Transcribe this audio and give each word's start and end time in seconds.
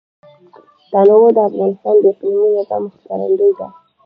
تنوع 0.91 1.27
د 1.35 1.37
افغانستان 1.47 1.95
د 2.03 2.05
اقلیمي 2.11 2.49
نظام 2.57 2.83
ښکارندوی 2.93 3.51
ده. 3.59 3.67